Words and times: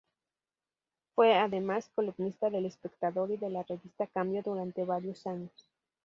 Fue, 1.13 1.35
además, 1.35 1.91
columnista 1.93 2.49
de 2.49 2.57
El 2.57 2.65
Espectador 2.65 3.29
y 3.29 3.37
de 3.37 3.51
la 3.51 3.61
revista 3.61 4.07
Cambio 4.07 4.41
durante 4.41 4.83
varios 4.83 5.27
años. 5.27 5.51